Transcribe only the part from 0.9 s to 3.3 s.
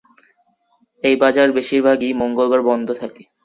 এই বাজার বেশিরভাগই মঙ্গলবার বন্ধ থাকে।